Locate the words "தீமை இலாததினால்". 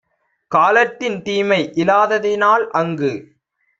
1.21-2.65